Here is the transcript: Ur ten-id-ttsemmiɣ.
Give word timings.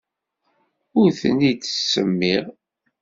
Ur 0.99 1.09
ten-id-ttsemmiɣ. 1.19 2.45